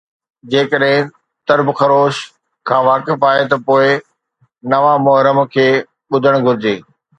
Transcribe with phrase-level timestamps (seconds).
[0.51, 1.01] جيڪڏهن
[1.51, 2.15] ترب خروش
[2.69, 3.87] کان واقف آهي ته پوءِ
[4.75, 5.67] نواءِ محرم کي
[6.11, 6.75] ٻڌڻ گهرجي